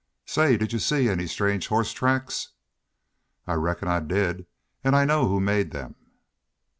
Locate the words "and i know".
4.83-5.27